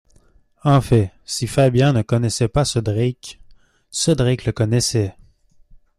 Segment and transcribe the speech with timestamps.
[0.63, 3.39] En fait, si Fabian ne connaissait pas ce Drake,
[3.91, 5.15] ce Drake le connaissait.